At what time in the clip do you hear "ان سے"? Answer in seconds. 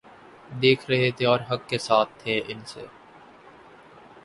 2.47-2.85